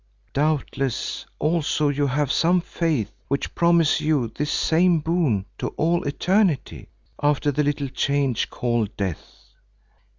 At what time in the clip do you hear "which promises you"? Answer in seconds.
3.27-4.29